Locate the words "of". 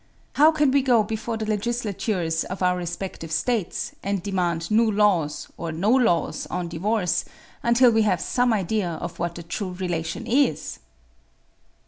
2.45-2.63, 8.99-9.19